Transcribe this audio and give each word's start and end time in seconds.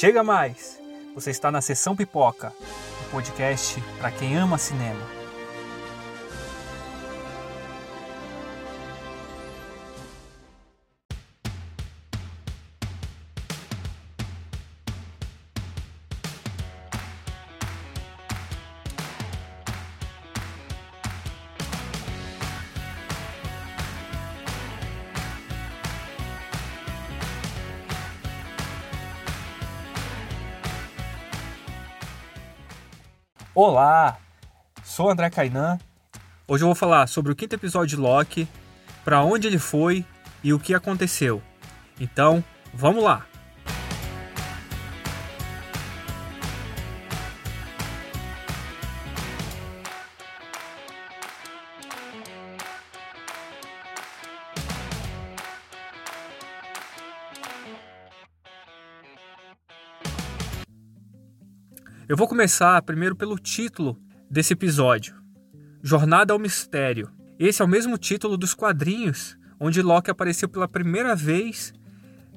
Chega 0.00 0.24
mais! 0.24 0.80
Você 1.14 1.28
está 1.30 1.52
na 1.52 1.60
Sessão 1.60 1.94
Pipoca, 1.94 2.54
um 3.06 3.10
podcast 3.10 3.78
para 3.98 4.10
quem 4.10 4.34
ama 4.34 4.56
cinema. 4.56 5.19
Olá, 33.52 34.16
sou 34.84 35.10
André 35.10 35.28
Kainan. 35.28 35.76
Hoje 36.46 36.62
eu 36.62 36.68
vou 36.68 36.74
falar 36.76 37.08
sobre 37.08 37.32
o 37.32 37.34
quinto 37.34 37.56
episódio 37.56 37.96
de 37.96 37.96
Loki, 37.96 38.46
para 39.04 39.24
onde 39.24 39.48
ele 39.48 39.58
foi 39.58 40.04
e 40.42 40.52
o 40.52 40.58
que 40.60 40.72
aconteceu. 40.72 41.42
Então, 41.98 42.44
vamos 42.72 43.02
lá! 43.02 43.26
Eu 62.10 62.16
vou 62.16 62.26
começar 62.26 62.82
primeiro 62.82 63.14
pelo 63.14 63.38
título 63.38 63.96
desse 64.28 64.52
episódio: 64.52 65.14
Jornada 65.80 66.32
ao 66.32 66.40
Mistério. 66.40 67.08
Esse 67.38 67.62
é 67.62 67.64
o 67.64 67.68
mesmo 67.68 67.96
título 67.96 68.36
dos 68.36 68.52
quadrinhos 68.52 69.38
onde 69.60 69.80
Loki 69.80 70.10
apareceu 70.10 70.48
pela 70.48 70.66
primeira 70.66 71.14
vez 71.14 71.72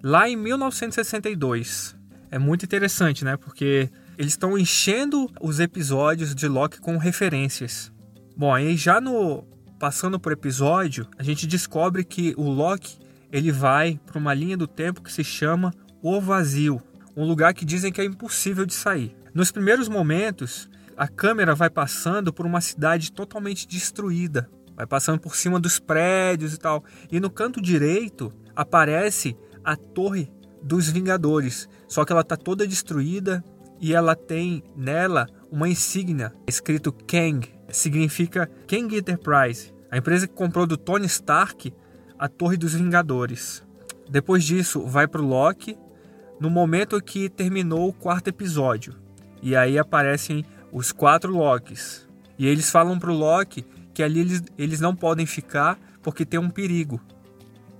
lá 0.03 0.29
em 0.29 0.35
1962. 0.35 1.95
É 2.29 2.37
muito 2.37 2.65
interessante, 2.65 3.25
né? 3.25 3.35
Porque 3.35 3.89
eles 4.15 4.33
estão 4.33 4.55
enchendo 4.55 5.27
os 5.41 5.59
episódios 5.59 6.35
de 6.35 6.47
Loki 6.47 6.79
com 6.79 6.95
referências. 6.97 7.91
Bom, 8.37 8.53
aí 8.53 8.77
já 8.77 9.01
no 9.01 9.43
passando 9.79 10.19
por 10.19 10.31
episódio, 10.31 11.07
a 11.17 11.23
gente 11.23 11.47
descobre 11.47 12.03
que 12.03 12.35
o 12.37 12.47
Loki 12.47 12.99
ele 13.31 13.51
vai 13.51 13.99
para 14.05 14.19
uma 14.19 14.35
linha 14.35 14.55
do 14.55 14.67
tempo 14.67 15.01
que 15.01 15.11
se 15.11 15.23
chama 15.23 15.73
o 15.99 16.21
Vazio, 16.21 16.79
um 17.17 17.25
lugar 17.25 17.55
que 17.55 17.65
dizem 17.65 17.91
que 17.91 18.01
é 18.01 18.05
impossível 18.05 18.67
de 18.67 18.75
sair. 18.75 19.22
Nos 19.33 19.51
primeiros 19.51 19.89
momentos, 19.89 20.69
a 20.95 21.07
câmera 21.07 21.55
vai 21.55 21.67
passando 21.67 22.31
por 22.31 22.45
uma 22.45 22.61
cidade 22.61 23.11
totalmente 23.11 23.67
destruída, 23.67 24.47
vai 24.75 24.85
passando 24.85 25.19
por 25.19 25.35
cima 25.35 25.59
dos 25.59 25.79
prédios 25.79 26.53
e 26.53 26.57
tal. 26.59 26.83
E 27.11 27.19
no 27.19 27.31
canto 27.31 27.59
direito 27.59 28.31
aparece 28.55 29.35
a 29.63 29.75
Torre 29.75 30.31
dos 30.61 30.87
Vingadores, 30.87 31.67
só 31.87 32.05
que 32.05 32.11
ela 32.11 32.21
está 32.21 32.37
toda 32.37 32.67
destruída 32.67 33.43
e 33.81 33.95
ela 33.95 34.15
tem 34.15 34.63
nela 34.75 35.27
uma 35.51 35.67
insígnia 35.67 36.31
escrito 36.47 36.91
Kang, 36.91 37.49
significa 37.69 38.47
Kang 38.67 38.95
Enterprise, 38.95 39.73
a 39.89 39.97
empresa 39.97 40.27
que 40.27 40.35
comprou 40.35 40.67
do 40.67 40.77
Tony 40.77 41.07
Stark 41.07 41.73
a 42.19 42.27
Torre 42.27 42.55
dos 42.55 42.75
Vingadores. 42.75 43.63
Depois 44.07 44.43
disso, 44.43 44.85
vai 44.85 45.07
para 45.07 45.23
o 45.23 45.25
Loki, 45.25 45.75
no 46.39 46.51
momento 46.51 47.01
que 47.01 47.29
terminou 47.29 47.89
o 47.89 47.93
quarto 47.93 48.27
episódio. 48.27 49.02
E 49.43 49.57
aí 49.57 49.77
aparecem 49.77 50.45
os 50.71 50.93
quatro 50.93 51.35
Locks. 51.35 52.07
E 52.39 52.47
eles 52.47 52.71
falam 52.71 52.97
pro 52.97 53.13
Loki 53.13 53.65
que 53.93 54.01
ali 54.01 54.21
eles, 54.21 54.43
eles 54.57 54.79
não 54.79 54.95
podem 54.95 55.25
ficar 55.25 55.77
porque 56.01 56.25
tem 56.25 56.39
um 56.39 56.49
perigo, 56.49 56.99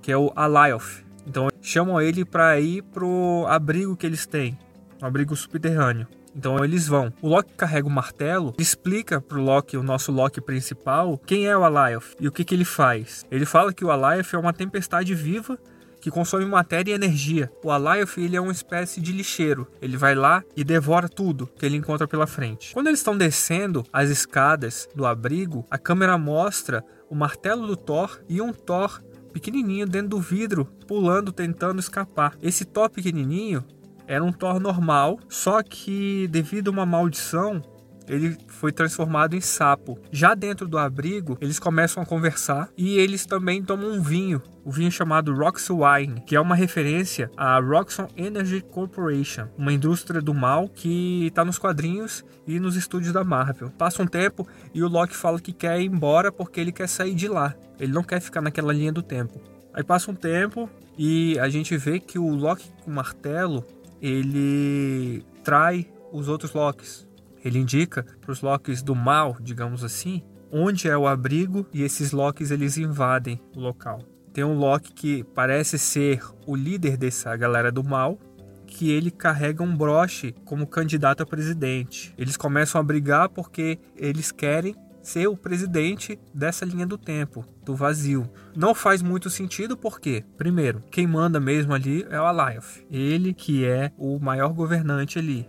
que 0.02 0.12
é 0.12 0.18
o 0.18 0.32
Alioth. 0.36 1.04
Então 1.26 1.48
chamam 1.62 2.02
ele 2.02 2.26
para 2.26 2.60
ir 2.60 2.84
pro 2.84 3.46
abrigo 3.48 3.96
que 3.96 4.06
eles 4.06 4.26
têm, 4.26 4.60
um 5.02 5.06
abrigo 5.06 5.36
subterrâneo. 5.38 6.06
Então 6.36 6.64
eles 6.64 6.86
vão. 6.86 7.14
O 7.22 7.30
Loki 7.30 7.54
carrega 7.54 7.88
o 7.88 7.92
martelo, 7.92 8.54
explica 8.58 9.22
pro 9.22 9.42
Loki, 9.42 9.78
o 9.78 9.84
nosso 9.84 10.12
Loki 10.12 10.42
principal, 10.42 11.18
quem 11.18 11.48
é 11.48 11.58
o 11.58 11.64
Alioth 11.64 12.16
e 12.20 12.28
o 12.28 12.32
que, 12.32 12.44
que 12.44 12.54
ele 12.54 12.66
faz. 12.66 13.26
Ele 13.32 13.46
fala 13.46 13.74
que 13.74 13.86
o 13.86 13.92
Alioth 13.92 14.34
é 14.34 14.38
uma 14.38 14.52
tempestade 14.52 15.16
viva 15.16 15.58
que 16.04 16.12
consome 16.12 16.44
matéria 16.44 16.92
e 16.92 16.96
energia. 16.96 17.50
O 17.64 17.72
Alioth 17.72 18.18
ele 18.18 18.36
é 18.36 18.42
uma 18.42 18.52
espécie 18.52 19.00
de 19.00 19.14
lixeiro. 19.14 19.66
Ele 19.82 19.96
vai 19.96 20.14
lá 20.14 20.44
e 20.54 20.62
devora 20.62 21.08
tudo 21.08 21.48
que 21.48 21.66
ele 21.66 21.78
encontra 21.78 22.06
pela 22.06 22.28
frente. 22.28 22.74
Quando 22.74 22.88
eles 22.88 23.00
estão 23.00 23.18
descendo 23.18 23.86
as 23.92 24.10
escadas 24.10 24.90
do 24.94 25.06
abrigo, 25.06 25.66
a 25.72 25.78
câmera 25.78 26.18
mostra 26.18 26.84
o 27.10 27.16
martelo 27.16 27.66
do 27.66 27.78
Thor 27.78 28.20
e 28.28 28.42
um 28.42 28.52
Thor 28.52 29.02
pequenininho 29.32 29.88
dentro 29.88 30.10
do 30.10 30.20
vidro, 30.20 30.66
pulando, 30.86 31.32
tentando 31.32 31.80
escapar. 31.80 32.36
Esse 32.42 32.66
Thor 32.66 32.90
pequenininho 32.90 33.64
era 34.06 34.22
um 34.22 34.34
Thor 34.34 34.60
normal, 34.60 35.22
só 35.30 35.64
que 35.64 36.28
devido 36.28 36.68
a 36.68 36.72
uma 36.72 36.86
maldição, 36.86 37.62
ele 38.08 38.38
foi 38.48 38.72
transformado 38.72 39.36
em 39.36 39.42
sapo. 39.42 40.00
Já 40.12 40.34
dentro 40.34 40.68
do 40.68 40.78
abrigo, 40.78 41.38
eles 41.40 41.60
começam 41.60 42.02
a 42.02 42.06
conversar 42.06 42.70
e 42.78 42.98
eles 42.98 43.26
também 43.26 43.64
tomam 43.64 43.92
um 43.92 44.02
vinho, 44.02 44.42
o 44.64 44.72
vinho 44.72 44.92
chamado 44.92 45.34
Rox 45.34 45.70
Wine, 45.70 46.22
que 46.22 46.36
é 46.36 46.40
uma 46.40 46.56
referência 46.56 47.30
à 47.36 47.60
Roxxon 47.60 48.08
Energy 48.16 48.62
Corporation, 48.62 49.48
uma 49.58 49.74
indústria 49.74 50.22
do 50.22 50.34
mal 50.34 50.70
que 50.70 51.28
está 51.28 51.44
nos 51.44 51.58
quadrinhos 51.58 52.24
e 52.48 52.60
nos 52.60 52.76
estúdios 52.76 53.14
da 53.14 53.24
Marvel. 53.24 53.70
Passa 53.72 54.04
um 54.04 54.08
tempo 54.08 54.48
e 54.74 54.84
o 54.84 54.88
Loki 54.88 55.16
fala 55.16 55.40
que 55.40 55.54
quer 55.54 55.80
ir 55.80 55.86
embora 55.86 56.32
porque 56.32 56.60
ele 56.60 56.72
quer 56.72 56.88
sair 56.88 57.16
de 57.16 57.28
lá. 57.28 57.54
Ele 57.80 57.92
não 57.92 58.04
quer 58.04 58.22
ficar 58.22 58.42
naquela 58.42 58.74
linha 58.74 58.92
do 58.92 59.02
tempo. 59.02 59.42
Aí 59.74 59.84
passa 59.84 60.12
um 60.12 60.16
tempo 60.16 60.70
e 60.98 61.38
a 61.40 61.50
gente 61.50 61.76
vê 61.78 62.00
que 62.00 62.20
o 62.20 62.30
Loki 62.30 62.70
com 62.84 62.92
martelo 62.92 63.66
ele 64.02 65.26
trai 65.44 65.88
os 66.12 66.28
outros 66.28 66.54
Locks. 66.54 67.08
Ele 67.44 67.60
indica 67.60 68.06
para 68.22 68.32
os 68.32 68.42
Locks 68.42 68.82
do 68.82 68.96
mal, 68.96 69.38
digamos 69.42 69.84
assim, 69.84 70.24
onde 70.52 70.88
é 70.88 70.98
o 70.98 71.08
abrigo 71.08 71.66
e 71.74 71.82
esses 71.82 72.12
Locks 72.12 72.52
eles 72.52 72.78
invadem 72.78 73.42
o 73.56 73.60
local. 73.60 74.00
Tem 74.34 74.44
um 74.44 74.58
Loki 74.58 74.94
que 74.94 75.24
parece 75.24 75.78
ser 75.78 76.22
o 76.48 76.56
líder 76.56 76.98
dessa 76.98 77.36
galera 77.36 77.72
do 77.72 77.84
mal, 77.84 78.18
que 78.66 78.90
ele 78.90 79.12
carrega 79.12 79.62
um 79.62 79.76
broche 79.76 80.34
como 80.44 80.66
candidato 80.66 81.22
a 81.22 81.26
presidente. 81.26 82.14
Eles 82.18 82.36
começam 82.36 82.82
a 82.82 82.84
brigar 82.84 83.30
porque 83.30 83.78
eles 83.96 84.32
querem 84.32 84.76
ser 85.04 85.28
o 85.28 85.38
presidente 85.38 86.20
dessa 86.34 86.66
linha 86.66 86.88
do 86.88 86.98
tempo, 86.98 87.46
do 87.64 87.76
vazio. 87.76 88.28
Não 88.56 88.74
faz 88.74 89.02
muito 89.02 89.30
sentido 89.30 89.78
porque, 89.78 90.24
primeiro, 90.38 90.82
quem 90.90 91.06
manda 91.06 91.40
mesmo 91.40 91.74
ali 91.74 92.06
é 92.10 92.20
o 92.20 92.26
Alioth. 92.26 92.84
Ele 92.90 93.34
que 93.34 93.66
é 93.66 93.92
o 93.98 94.18
maior 94.18 94.54
governante 94.54 95.20
ali. 95.20 95.48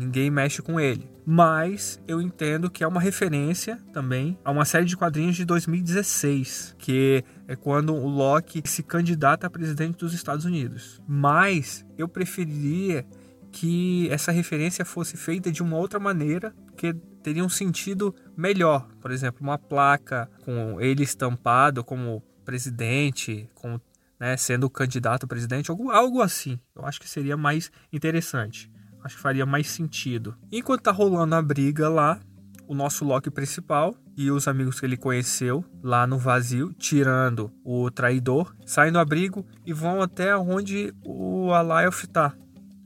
Ninguém 0.00 0.30
mexe 0.30 0.62
com 0.62 0.80
ele. 0.80 1.06
Mas 1.26 2.00
eu 2.08 2.22
entendo 2.22 2.70
que 2.70 2.82
é 2.82 2.88
uma 2.88 3.00
referência 3.00 3.78
também 3.92 4.38
a 4.42 4.50
uma 4.50 4.64
série 4.64 4.86
de 4.86 4.96
quadrinhos 4.96 5.36
de 5.36 5.44
2016, 5.44 6.74
que 6.78 7.22
é 7.46 7.54
quando 7.54 7.94
o 7.94 8.08
Loki 8.08 8.62
se 8.64 8.82
candidata 8.82 9.46
a 9.46 9.50
presidente 9.50 9.98
dos 9.98 10.14
Estados 10.14 10.46
Unidos. 10.46 11.02
Mas 11.06 11.84
eu 11.98 12.08
preferiria 12.08 13.04
que 13.52 14.08
essa 14.10 14.32
referência 14.32 14.86
fosse 14.86 15.18
feita 15.18 15.52
de 15.52 15.62
uma 15.62 15.76
outra 15.76 16.00
maneira, 16.00 16.54
que 16.78 16.94
teria 17.22 17.44
um 17.44 17.48
sentido 17.48 18.14
melhor. 18.34 18.88
Por 19.02 19.10
exemplo, 19.10 19.42
uma 19.42 19.58
placa 19.58 20.30
com 20.44 20.80
ele 20.80 21.02
estampado 21.02 21.84
como 21.84 22.22
presidente, 22.42 23.50
como 23.54 23.78
né, 24.18 24.36
sendo 24.36 24.68
candidato 24.70 25.24
a 25.24 25.28
presidente, 25.28 25.70
algo, 25.70 25.90
algo 25.90 26.22
assim. 26.22 26.58
Eu 26.74 26.84
acho 26.86 27.00
que 27.00 27.08
seria 27.08 27.36
mais 27.36 27.70
interessante. 27.92 28.69
Acho 29.02 29.16
que 29.16 29.22
faria 29.22 29.46
mais 29.46 29.68
sentido. 29.68 30.36
Enquanto 30.52 30.82
tá 30.82 30.90
rolando 30.90 31.34
a 31.34 31.42
briga 31.42 31.88
lá, 31.88 32.20
o 32.66 32.74
nosso 32.74 33.04
Loki 33.04 33.30
principal 33.30 33.96
e 34.16 34.30
os 34.30 34.46
amigos 34.46 34.78
que 34.78 34.86
ele 34.86 34.96
conheceu 34.96 35.64
lá 35.82 36.06
no 36.06 36.18
vazio, 36.18 36.72
tirando 36.74 37.50
o 37.64 37.90
traidor, 37.90 38.54
saem 38.64 38.92
do 38.92 38.98
abrigo 38.98 39.44
e 39.66 39.72
vão 39.72 40.00
até 40.00 40.36
onde 40.36 40.94
o 41.04 41.52
Alioth 41.52 42.06
tá. 42.12 42.32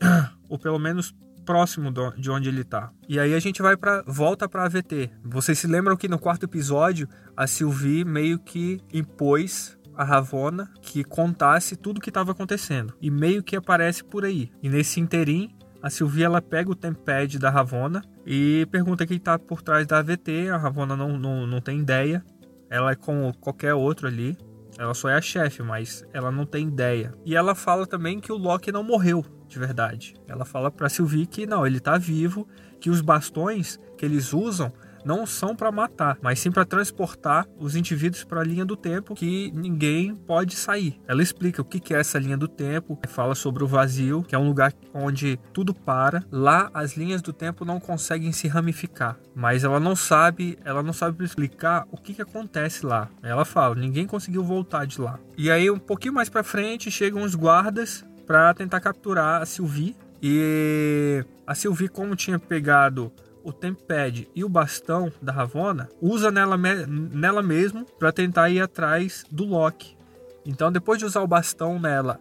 Ou 0.48 0.58
pelo 0.58 0.78
menos 0.78 1.14
próximo 1.44 1.92
de 2.16 2.30
onde 2.30 2.48
ele 2.48 2.64
tá. 2.64 2.90
E 3.08 3.20
aí 3.20 3.34
a 3.34 3.38
gente 3.38 3.60
vai 3.60 3.76
para 3.76 4.02
volta 4.06 4.48
para 4.48 4.64
AVT. 4.64 5.10
Vocês 5.22 5.58
se 5.58 5.66
lembram 5.66 5.96
que 5.96 6.08
no 6.08 6.18
quarto 6.18 6.44
episódio 6.44 7.08
a 7.36 7.46
Sylvie 7.46 8.04
meio 8.04 8.38
que 8.38 8.80
impôs 8.92 9.76
a 9.96 10.02
Ravonna 10.02 10.70
que 10.80 11.04
contasse 11.04 11.76
tudo 11.76 11.98
o 11.98 12.00
que 12.00 12.10
estava 12.10 12.32
acontecendo 12.32 12.94
e 13.00 13.10
meio 13.10 13.42
que 13.42 13.54
aparece 13.54 14.02
por 14.02 14.24
aí. 14.24 14.50
E 14.62 14.68
nesse 14.68 14.98
interim 14.98 15.53
a 15.84 15.90
Sylvie 15.90 16.22
ela 16.22 16.40
pega 16.40 16.70
o 16.70 16.74
tempad 16.74 17.38
da 17.38 17.50
Ravonna 17.50 18.02
e 18.24 18.66
pergunta 18.70 19.06
quem 19.06 19.18
está 19.18 19.38
por 19.38 19.60
trás 19.60 19.86
da 19.86 19.98
AVT. 19.98 20.48
A 20.48 20.56
Ravonna 20.56 20.96
não, 20.96 21.18
não, 21.18 21.46
não 21.46 21.60
tem 21.60 21.78
ideia. 21.78 22.24
Ela 22.70 22.92
é 22.92 22.94
como 22.94 23.36
qualquer 23.36 23.74
outro 23.74 24.06
ali. 24.06 24.34
Ela 24.78 24.94
só 24.94 25.10
é 25.10 25.14
a 25.14 25.20
chefe, 25.20 25.62
mas 25.62 26.02
ela 26.14 26.30
não 26.30 26.46
tem 26.46 26.68
ideia. 26.68 27.12
E 27.22 27.36
ela 27.36 27.54
fala 27.54 27.86
também 27.86 28.18
que 28.18 28.32
o 28.32 28.36
Loki 28.38 28.72
não 28.72 28.82
morreu 28.82 29.26
de 29.46 29.58
verdade. 29.58 30.14
Ela 30.26 30.46
fala 30.46 30.70
para 30.70 30.88
Sylvie 30.88 31.26
que 31.26 31.44
não, 31.44 31.66
ele 31.66 31.78
tá 31.78 31.98
vivo, 31.98 32.48
que 32.80 32.88
os 32.88 33.02
bastões 33.02 33.78
que 33.98 34.06
eles 34.06 34.32
usam 34.32 34.72
não 35.04 35.26
são 35.26 35.54
para 35.54 35.70
matar, 35.70 36.18
mas 36.22 36.38
sim 36.38 36.50
para 36.50 36.64
transportar 36.64 37.46
os 37.58 37.76
indivíduos 37.76 38.24
para 38.24 38.40
a 38.40 38.44
linha 38.44 38.64
do 38.64 38.76
tempo 38.76 39.14
que 39.14 39.50
ninguém 39.52 40.14
pode 40.14 40.54
sair. 40.56 41.00
Ela 41.06 41.22
explica 41.22 41.62
o 41.62 41.64
que 41.64 41.94
é 41.94 42.00
essa 42.00 42.18
linha 42.18 42.36
do 42.36 42.48
tempo, 42.48 42.98
fala 43.08 43.34
sobre 43.34 43.62
o 43.62 43.66
vazio, 43.66 44.22
que 44.22 44.34
é 44.34 44.38
um 44.38 44.46
lugar 44.46 44.72
onde 44.92 45.38
tudo 45.52 45.74
para. 45.74 46.24
Lá 46.30 46.70
as 46.72 46.96
linhas 46.96 47.22
do 47.22 47.32
tempo 47.32 47.64
não 47.64 47.78
conseguem 47.78 48.32
se 48.32 48.48
ramificar, 48.48 49.18
mas 49.34 49.64
ela 49.64 49.78
não 49.78 49.94
sabe, 49.94 50.58
ela 50.64 50.82
não 50.82 50.92
sabe 50.92 51.24
explicar 51.24 51.86
o 51.90 51.96
que, 51.96 52.14
que 52.14 52.22
acontece 52.22 52.86
lá. 52.86 53.08
Ela 53.22 53.44
fala, 53.44 53.74
ninguém 53.74 54.06
conseguiu 54.06 54.42
voltar 54.42 54.86
de 54.86 55.00
lá. 55.00 55.18
E 55.36 55.50
aí 55.50 55.70
um 55.70 55.78
pouquinho 55.78 56.14
mais 56.14 56.28
para 56.28 56.42
frente 56.42 56.90
chegam 56.90 57.22
os 57.22 57.34
guardas 57.34 58.04
para 58.26 58.54
tentar 58.54 58.80
capturar 58.80 59.42
a 59.42 59.46
Sylvie. 59.46 59.96
E 60.22 61.24
a 61.46 61.54
Sylvie, 61.54 61.88
como 61.88 62.16
tinha 62.16 62.38
pegado 62.38 63.12
o 63.44 63.52
Tempad 63.52 64.28
e 64.34 64.42
o 64.42 64.48
bastão 64.48 65.12
da 65.22 65.30
Ravonna, 65.30 65.88
usa 66.00 66.30
nela, 66.30 66.56
nela 66.56 67.42
mesmo 67.42 67.84
para 67.98 68.10
tentar 68.10 68.50
ir 68.50 68.60
atrás 68.60 69.24
do 69.30 69.44
Loki. 69.44 69.96
Então, 70.44 70.72
depois 70.72 70.98
de 70.98 71.04
usar 71.04 71.20
o 71.20 71.26
bastão 71.26 71.78
nela, 71.78 72.18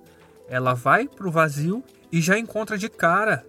ela 0.47 0.73
vai 0.73 1.07
pro 1.07 1.31
vazio 1.31 1.83
e 2.11 2.21
já 2.21 2.37
encontra 2.37 2.77
de 2.77 2.89
cara 2.89 3.45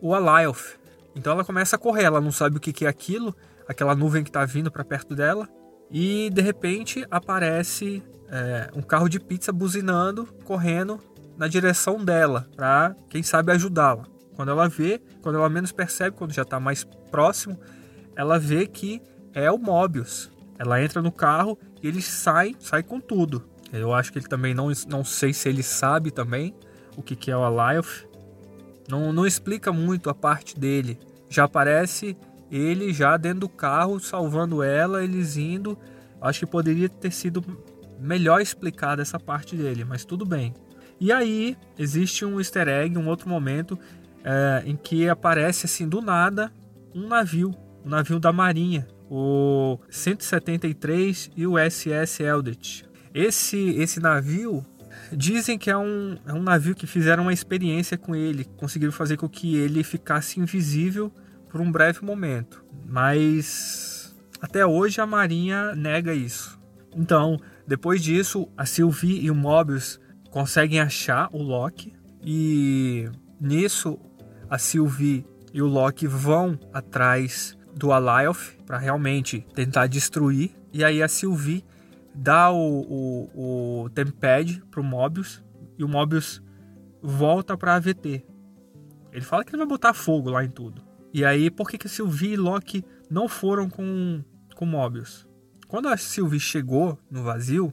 o 0.00 0.14
Alioth. 0.14 0.78
Então 1.14 1.32
ela 1.32 1.44
começa 1.44 1.76
a 1.76 1.78
correr, 1.78 2.04
ela 2.04 2.20
não 2.20 2.30
sabe 2.30 2.56
o 2.56 2.60
que 2.60 2.84
é 2.84 2.88
aquilo, 2.88 3.34
aquela 3.66 3.94
nuvem 3.94 4.22
que 4.22 4.30
está 4.30 4.44
vindo 4.44 4.70
para 4.70 4.84
perto 4.84 5.14
dela. 5.14 5.48
E 5.90 6.30
de 6.30 6.40
repente 6.40 7.04
aparece 7.10 8.02
é, 8.30 8.70
um 8.74 8.82
carro 8.82 9.08
de 9.08 9.18
pizza 9.18 9.52
buzinando, 9.52 10.26
correndo 10.44 11.00
na 11.36 11.48
direção 11.48 12.04
dela, 12.04 12.48
para 12.54 12.94
quem 13.08 13.22
sabe 13.22 13.52
ajudá-la. 13.52 14.06
Quando 14.38 14.52
ela 14.52 14.68
vê, 14.68 15.02
quando 15.20 15.34
ela 15.34 15.48
menos 15.48 15.72
percebe, 15.72 16.16
quando 16.16 16.32
já 16.32 16.42
está 16.42 16.60
mais 16.60 16.84
próximo, 17.10 17.58
ela 18.14 18.38
vê 18.38 18.68
que 18.68 19.02
é 19.34 19.50
o 19.50 19.58
Mobius. 19.58 20.30
Ela 20.56 20.80
entra 20.80 21.02
no 21.02 21.10
carro 21.10 21.58
e 21.82 21.88
ele 21.88 22.00
sai, 22.00 22.54
sai 22.60 22.84
com 22.84 23.00
tudo. 23.00 23.42
Eu 23.72 23.92
acho 23.92 24.12
que 24.12 24.18
ele 24.20 24.28
também 24.28 24.54
não, 24.54 24.70
não 24.86 25.04
sei 25.04 25.32
se 25.32 25.48
ele 25.48 25.64
sabe 25.64 26.12
também 26.12 26.54
o 26.96 27.02
que, 27.02 27.16
que 27.16 27.32
é 27.32 27.36
o 27.36 27.42
Alioth. 27.42 28.06
Não, 28.88 29.12
não 29.12 29.26
explica 29.26 29.72
muito 29.72 30.08
a 30.08 30.14
parte 30.14 30.56
dele. 30.56 31.00
Já 31.28 31.42
aparece 31.42 32.16
ele 32.48 32.92
já 32.92 33.16
dentro 33.16 33.40
do 33.40 33.48
carro 33.48 33.98
salvando 33.98 34.62
ela, 34.62 35.02
eles 35.02 35.36
indo. 35.36 35.76
Acho 36.20 36.38
que 36.38 36.46
poderia 36.46 36.88
ter 36.88 37.10
sido 37.10 37.44
melhor 37.98 38.40
explicada 38.40 39.02
essa 39.02 39.18
parte 39.18 39.56
dele, 39.56 39.84
mas 39.84 40.04
tudo 40.04 40.24
bem. 40.24 40.54
E 41.00 41.10
aí 41.10 41.56
existe 41.76 42.24
um 42.24 42.38
easter 42.38 42.68
egg, 42.68 42.96
um 42.96 43.08
outro 43.08 43.28
momento 43.28 43.76
é, 44.24 44.62
em 44.66 44.76
que 44.76 45.08
aparece 45.08 45.66
assim 45.66 45.88
do 45.88 46.00
nada 46.00 46.52
um 46.94 47.06
navio, 47.06 47.54
um 47.84 47.88
navio 47.88 48.18
da 48.18 48.32
Marinha, 48.32 48.86
o 49.10 49.78
173 49.90 51.30
e 51.36 51.46
o 51.46 51.54
SS 51.58 52.22
Eldritch. 52.22 52.82
Esse, 53.14 53.70
esse 53.70 54.00
navio 54.00 54.64
dizem 55.12 55.58
que 55.58 55.70
é 55.70 55.76
um, 55.76 56.18
é 56.26 56.32
um 56.32 56.42
navio 56.42 56.74
que 56.74 56.86
fizeram 56.86 57.24
uma 57.24 57.32
experiência 57.32 57.96
com 57.96 58.14
ele, 58.14 58.44
conseguiram 58.56 58.92
fazer 58.92 59.16
com 59.16 59.28
que 59.28 59.56
ele 59.56 59.82
ficasse 59.82 60.40
invisível 60.40 61.12
por 61.48 61.60
um 61.60 61.70
breve 61.70 62.04
momento, 62.04 62.64
mas 62.86 64.14
até 64.40 64.66
hoje 64.66 65.00
a 65.00 65.06
Marinha 65.06 65.74
nega 65.74 66.12
isso. 66.12 66.58
Então, 66.94 67.40
depois 67.66 68.02
disso, 68.02 68.48
a 68.56 68.66
Sylvie 68.66 69.20
e 69.20 69.30
o 69.30 69.34
Mobius 69.34 70.00
conseguem 70.30 70.80
achar 70.80 71.28
o 71.32 71.42
Loki 71.42 71.92
e 72.22 73.08
nisso 73.40 73.98
a 74.48 74.58
Sylvie 74.58 75.26
e 75.52 75.62
o 75.62 75.66
Loki 75.66 76.06
vão 76.06 76.58
atrás 76.72 77.56
do 77.74 77.92
Alioth 77.92 78.56
para 78.66 78.78
realmente 78.78 79.46
tentar 79.54 79.86
destruir. 79.86 80.50
E 80.72 80.84
aí 80.84 81.02
a 81.02 81.08
Sylvie 81.08 81.64
dá 82.14 82.50
o, 82.50 82.80
o, 82.80 83.84
o 83.84 83.90
Tempad 83.90 84.62
pro 84.70 84.82
Mobius 84.82 85.42
e 85.78 85.84
o 85.84 85.88
Mobius 85.88 86.42
volta 87.00 87.56
para 87.56 87.76
AVT. 87.76 88.26
Ele 89.12 89.24
fala 89.24 89.44
que 89.44 89.50
ele 89.50 89.58
vai 89.58 89.66
botar 89.66 89.94
fogo 89.94 90.30
lá 90.30 90.44
em 90.44 90.50
tudo. 90.50 90.82
E 91.12 91.24
aí, 91.24 91.50
por 91.50 91.70
que, 91.70 91.78
que 91.78 91.86
a 91.86 91.90
Sylvie 91.90 92.32
e 92.32 92.36
Loki 92.36 92.84
não 93.10 93.28
foram 93.28 93.70
com, 93.70 94.22
com 94.54 94.66
Mobius? 94.66 95.26
Quando 95.66 95.88
a 95.88 95.96
Sylvie 95.96 96.40
chegou 96.40 96.98
no 97.10 97.22
vazio, 97.22 97.72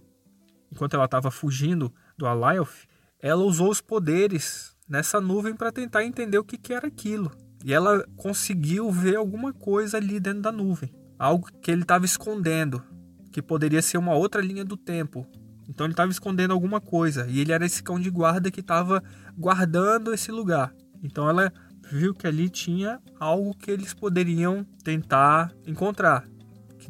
enquanto 0.71 0.93
ela 0.95 1.05
estava 1.05 1.29
fugindo 1.29 1.93
do 2.17 2.25
Alioth, 2.25 2.87
ela 3.19 3.43
usou 3.43 3.69
os 3.69 3.81
poderes 3.81 4.74
nessa 4.87 5.19
nuvem 5.19 5.55
para 5.55 5.71
tentar 5.71 6.03
entender 6.03 6.37
o 6.37 6.43
que, 6.43 6.57
que 6.57 6.73
era 6.73 6.87
aquilo. 6.87 7.31
E 7.63 7.73
ela 7.73 8.05
conseguiu 8.15 8.91
ver 8.91 9.15
alguma 9.15 9.51
coisa 9.51 9.97
ali 9.97 10.19
dentro 10.19 10.41
da 10.41 10.51
nuvem, 10.51 10.93
algo 11.17 11.47
que 11.61 11.71
ele 11.71 11.81
estava 11.81 12.05
escondendo, 12.05 12.83
que 13.31 13.41
poderia 13.41 13.81
ser 13.81 13.97
uma 13.97 14.13
outra 14.13 14.41
linha 14.41 14.63
do 14.63 14.77
tempo. 14.77 15.25
Então 15.67 15.85
ele 15.85 15.93
estava 15.93 16.11
escondendo 16.11 16.53
alguma 16.53 16.79
coisa 16.79 17.25
e 17.27 17.39
ele 17.39 17.51
era 17.51 17.65
esse 17.65 17.81
cão 17.81 17.99
de 17.99 18.09
guarda 18.09 18.51
que 18.51 18.59
estava 18.59 19.03
guardando 19.35 20.13
esse 20.13 20.31
lugar. 20.31 20.73
Então 21.01 21.27
ela 21.27 21.51
viu 21.91 22.13
que 22.13 22.27
ali 22.27 22.49
tinha 22.49 22.99
algo 23.19 23.55
que 23.55 23.71
eles 23.71 23.93
poderiam 23.93 24.63
tentar 24.83 25.51
encontrar. 25.65 26.27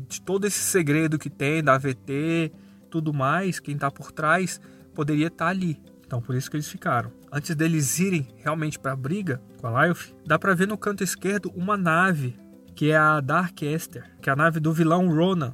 De 0.09 0.21
todo 0.21 0.45
esse 0.45 0.59
segredo 0.59 1.18
que 1.18 1.30
tem 1.30 1.63
da 1.63 1.75
AVT, 1.75 2.51
tudo 2.89 3.13
mais, 3.13 3.59
quem 3.59 3.75
está 3.75 3.89
por 3.89 4.12
trás, 4.12 4.59
poderia 4.94 5.27
estar 5.27 5.45
tá 5.45 5.51
ali. 5.51 5.81
Então 6.06 6.22
por 6.22 6.36
isso 6.36 6.50
que 6.50 6.57
eles 6.57 6.68
ficaram. 6.68 7.12
Antes 7.31 7.56
deles 7.56 8.00
irem 8.00 8.28
realmente 8.38 8.80
para 8.80 8.94
a 8.94 8.96
briga 8.96 9.42
com 9.60 9.68
a 9.68 9.84
Lyoth, 9.84 10.16
dá 10.25 10.38
para 10.38 10.54
ver 10.54 10.68
no 10.68 10.78
canto 10.78 11.04
esquerdo 11.04 11.52
uma 11.56 11.75
nave 11.75 12.38
que 12.75 12.92
é 12.92 12.98
a 12.98 13.22
Dark 13.22 13.62
Esther, 13.62 14.04
que 14.22 14.30
é 14.30 14.34
a 14.34 14.36
nave 14.36 14.60
do 14.60 14.74
vilão 14.74 15.07
Ronan, 15.07 15.54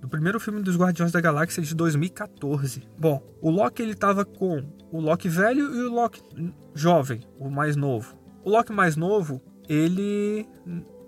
do 0.00 0.08
primeiro 0.08 0.38
filme 0.38 0.62
dos 0.62 0.76
Guardiões 0.76 1.10
da 1.10 1.20
Galáxia 1.20 1.62
de 1.62 1.74
2014. 1.74 2.82
Bom, 2.98 3.22
o 3.40 3.50
Loki 3.50 3.82
ele 3.82 3.94
tava 3.94 4.24
com 4.24 4.62
o 4.92 5.00
Loki 5.00 5.28
velho 5.28 5.74
e 5.74 5.82
o 5.84 5.92
Loki 5.92 6.22
jovem, 6.74 7.20
o 7.38 7.50
mais 7.50 7.74
novo. 7.74 8.16
O 8.44 8.50
Loki 8.50 8.72
mais 8.72 8.96
novo, 8.96 9.42
ele 9.68 10.46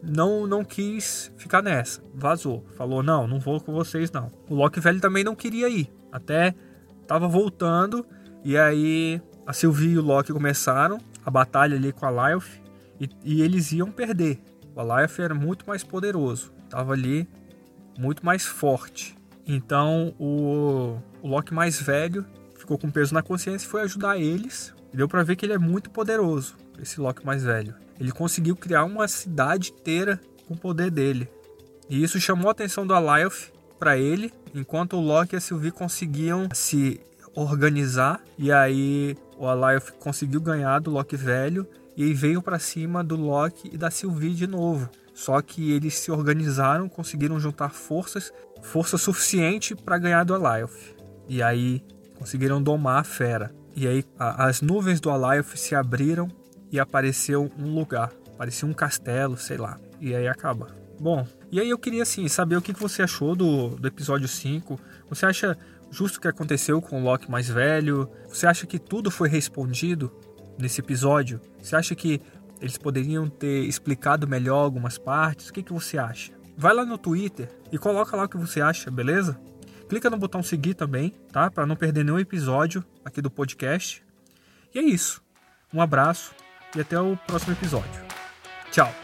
não 0.02 0.46
não 0.46 0.64
quis 0.64 1.30
ficar 1.36 1.62
nessa, 1.62 2.02
vazou, 2.14 2.64
falou 2.76 3.02
não, 3.02 3.26
não 3.28 3.38
vou 3.38 3.60
com 3.60 3.72
vocês 3.72 4.10
não. 4.10 4.30
O 4.48 4.54
Loki 4.54 4.80
velho 4.80 5.00
também 5.00 5.22
não 5.22 5.36
queria 5.36 5.68
ir, 5.68 5.92
até 6.10 6.54
tava 7.06 7.28
voltando 7.28 8.06
e 8.44 8.56
aí 8.56 9.20
a 9.46 9.52
Sylvie 9.52 9.90
e 9.90 9.98
o 9.98 10.02
Loki 10.02 10.32
começaram 10.32 10.98
a 11.24 11.30
batalha 11.30 11.76
ali 11.76 11.92
com 11.92 12.06
a 12.06 12.10
Lyoth 12.10 12.60
e, 13.00 13.08
e 13.24 13.42
eles 13.42 13.72
iam 13.72 13.90
perder. 13.90 14.40
O 14.74 14.82
Lyoth 14.82 15.18
era 15.18 15.34
muito 15.34 15.66
mais 15.66 15.84
poderoso, 15.84 16.52
estava 16.64 16.92
ali 16.92 17.28
muito 17.98 18.24
mais 18.24 18.46
forte. 18.46 19.16
Então 19.46 20.14
o, 20.18 20.98
o 21.22 21.28
Loki 21.28 21.52
mais 21.52 21.80
velho 21.80 22.24
ficou 22.56 22.78
com 22.78 22.90
peso 22.90 23.12
na 23.12 23.22
consciência 23.22 23.66
e 23.66 23.68
foi 23.68 23.82
ajudar 23.82 24.18
eles. 24.18 24.72
E 24.92 24.96
deu 24.96 25.08
para 25.08 25.22
ver 25.22 25.36
que 25.36 25.46
ele 25.46 25.52
é 25.52 25.58
muito 25.58 25.90
poderoso, 25.90 26.56
esse 26.80 27.00
Loki 27.00 27.24
mais 27.24 27.44
velho. 27.44 27.74
Ele 27.98 28.12
conseguiu 28.12 28.56
criar 28.56 28.84
uma 28.84 29.06
cidade 29.06 29.70
inteira 29.70 30.20
com 30.46 30.54
o 30.54 30.56
poder 30.56 30.90
dele. 30.90 31.28
E 31.88 32.02
isso 32.02 32.18
chamou 32.20 32.48
a 32.48 32.52
atenção 32.52 32.86
do 32.86 32.94
Alioth 32.94 33.52
para 33.78 33.98
ele, 33.98 34.32
enquanto 34.54 34.96
o 34.96 35.00
Loki 35.00 35.34
e 35.34 35.36
a 35.36 35.40
Sylvie 35.40 35.70
conseguiam 35.70 36.48
se 36.52 37.00
organizar 37.34 38.22
e 38.38 38.50
aí 38.50 39.16
o 39.38 39.46
Alioth 39.46 39.92
conseguiu 39.98 40.40
ganhar 40.40 40.78
do 40.80 40.90
Loki 40.90 41.16
velho 41.16 41.66
e 41.96 42.12
veio 42.12 42.42
para 42.42 42.58
cima 42.58 43.02
do 43.04 43.16
Loki 43.16 43.70
e 43.72 43.76
da 43.76 43.90
Sylvie 43.90 44.34
de 44.34 44.46
novo. 44.46 44.88
Só 45.14 45.40
que 45.42 45.72
eles 45.72 45.98
se 45.98 46.10
organizaram, 46.10 46.88
conseguiram 46.88 47.38
juntar 47.38 47.70
forças, 47.70 48.32
força 48.62 48.96
suficiente 48.96 49.74
para 49.74 49.98
ganhar 49.98 50.24
do 50.24 50.34
Alioth. 50.34 50.96
E 51.28 51.42
aí 51.42 51.82
conseguiram 52.18 52.62
domar 52.62 53.00
a 53.00 53.04
fera. 53.04 53.50
E 53.76 53.86
aí 53.86 54.04
a, 54.18 54.46
as 54.46 54.62
nuvens 54.62 55.00
do 55.00 55.10
Alioth 55.10 55.56
se 55.56 55.74
abriram 55.74 56.28
e 56.72 56.78
apareceu 56.78 57.50
um 57.58 57.74
lugar, 57.74 58.12
parecia 58.38 58.66
um 58.66 58.72
castelo, 58.72 59.36
sei 59.36 59.56
lá. 59.56 59.78
E 60.00 60.14
aí 60.14 60.26
acaba. 60.26 60.68
Bom, 60.98 61.26
e 61.50 61.58
aí 61.58 61.70
eu 61.70 61.78
queria 61.78 62.02
assim 62.02 62.28
saber 62.28 62.56
o 62.56 62.62
que 62.62 62.72
você 62.72 63.02
achou 63.02 63.34
do, 63.34 63.70
do 63.70 63.88
episódio 63.88 64.28
5. 64.28 64.78
Você 65.08 65.26
acha 65.26 65.56
justo 65.90 66.18
o 66.18 66.20
que 66.20 66.28
aconteceu 66.28 66.80
com 66.80 67.00
o 67.00 67.04
Loki 67.04 67.30
mais 67.30 67.48
velho? 67.48 68.08
Você 68.28 68.46
acha 68.46 68.66
que 68.66 68.78
tudo 68.78 69.10
foi 69.10 69.28
respondido 69.28 70.12
nesse 70.58 70.80
episódio? 70.80 71.40
Você 71.60 71.76
acha 71.76 71.94
que 71.94 72.20
eles 72.60 72.76
poderiam 72.76 73.28
ter 73.28 73.64
explicado 73.64 74.28
melhor 74.28 74.58
algumas 74.58 74.98
partes? 74.98 75.48
O 75.48 75.52
que, 75.52 75.62
que 75.62 75.72
você 75.72 75.98
acha? 75.98 76.32
Vai 76.56 76.74
lá 76.74 76.84
no 76.84 76.98
Twitter 76.98 77.48
e 77.72 77.78
coloca 77.78 78.16
lá 78.16 78.24
o 78.24 78.28
que 78.28 78.36
você 78.36 78.60
acha, 78.60 78.90
beleza? 78.90 79.40
Clica 79.88 80.10
no 80.10 80.18
botão 80.18 80.42
seguir 80.42 80.74
também, 80.74 81.10
tá? 81.32 81.50
Para 81.50 81.66
não 81.66 81.74
perder 81.74 82.04
nenhum 82.04 82.18
episódio 82.18 82.84
aqui 83.04 83.20
do 83.20 83.30
podcast. 83.30 84.04
E 84.74 84.78
é 84.78 84.82
isso. 84.82 85.22
Um 85.72 85.80
abraço 85.80 86.32
e 86.76 86.80
até 86.80 87.00
o 87.00 87.16
próximo 87.26 87.54
episódio. 87.54 88.00
Tchau! 88.70 88.99